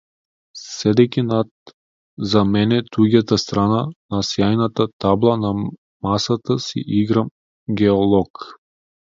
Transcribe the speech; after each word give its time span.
Седејќи 0.59 1.23
над 1.25 1.71
за 2.31 2.41
мене 2.53 2.79
туѓата 2.97 3.39
страна 3.43 3.83
на 4.15 4.23
сјајната 4.31 4.89
табла 5.07 5.37
на 5.45 5.53
масата 5.63 6.59
си 6.67 6.85
играм 7.03 7.31
геолог. 7.85 8.45